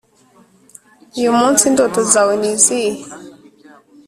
[1.17, 3.01] uyu munsi indoto zawe ni izihe?